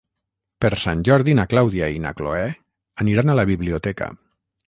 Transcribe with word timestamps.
Per 0.63 0.69
Sant 0.83 1.03
Jordi 1.09 1.35
na 1.39 1.45
Clàudia 1.51 1.91
i 1.97 2.01
na 2.07 2.13
Cloè 2.21 2.47
aniran 3.05 3.35
a 3.35 3.35
la 3.43 3.47
biblioteca. 3.53 4.09